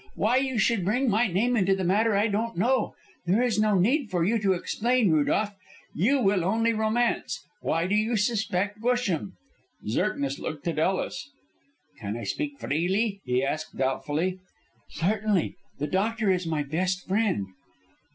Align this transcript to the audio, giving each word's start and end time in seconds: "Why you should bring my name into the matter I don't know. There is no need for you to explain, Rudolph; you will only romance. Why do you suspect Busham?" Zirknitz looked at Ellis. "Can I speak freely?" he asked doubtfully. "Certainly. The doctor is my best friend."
"Why 0.15 0.37
you 0.37 0.57
should 0.57 0.83
bring 0.83 1.11
my 1.11 1.27
name 1.27 1.55
into 1.55 1.75
the 1.75 1.83
matter 1.83 2.15
I 2.17 2.25
don't 2.27 2.57
know. 2.57 2.95
There 3.27 3.43
is 3.43 3.59
no 3.59 3.77
need 3.77 4.09
for 4.09 4.23
you 4.25 4.39
to 4.39 4.53
explain, 4.53 5.11
Rudolph; 5.11 5.53
you 5.93 6.19
will 6.19 6.43
only 6.43 6.73
romance. 6.73 7.39
Why 7.61 7.85
do 7.85 7.93
you 7.93 8.17
suspect 8.17 8.81
Busham?" 8.81 9.33
Zirknitz 9.87 10.39
looked 10.39 10.67
at 10.67 10.79
Ellis. 10.79 11.29
"Can 11.99 12.17
I 12.17 12.23
speak 12.23 12.59
freely?" 12.59 13.21
he 13.25 13.43
asked 13.45 13.77
doubtfully. 13.77 14.39
"Certainly. 14.89 15.55
The 15.77 15.85
doctor 15.85 16.31
is 16.31 16.47
my 16.47 16.63
best 16.63 17.07
friend." 17.07 17.45